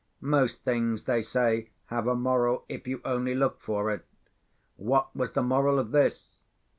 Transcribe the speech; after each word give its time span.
Most 0.19 0.63
things 0.63 1.03
they 1.03 1.21
say 1.21 1.69
have 1.89 2.07
a 2.07 2.15
moral, 2.15 2.65
if 2.67 2.87
you 2.87 3.01
only 3.05 3.35
look 3.35 3.59
for 3.61 3.91
it. 3.91 4.03
What 4.75 5.15
was 5.15 5.33
the 5.33 5.43
moral 5.43 5.77
of 5.77 5.91
this? 5.91 6.37